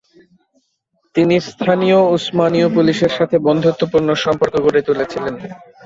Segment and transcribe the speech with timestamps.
[1.15, 5.33] তিনি স্থানীয় উসমানীয় পুলিশের সাথে বন্ধুত্বপূর্ণ সম্পর্ক গড়ে তুলেছিলেন।